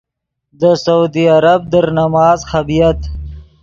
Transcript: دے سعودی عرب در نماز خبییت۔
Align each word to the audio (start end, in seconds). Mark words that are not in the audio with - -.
دے 0.59 0.71
سعودی 0.83 1.23
عرب 1.37 1.61
در 1.71 1.85
نماز 1.99 2.39
خبییت۔ 2.51 2.99